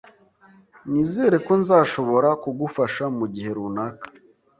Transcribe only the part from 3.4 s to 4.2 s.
runaka.